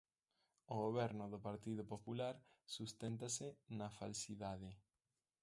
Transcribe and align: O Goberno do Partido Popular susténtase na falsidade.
O 0.73 0.75
Goberno 0.85 1.25
do 1.33 1.39
Partido 1.47 1.83
Popular 1.93 2.35
susténtase 2.75 3.47
na 3.77 3.87
falsidade. 3.99 4.69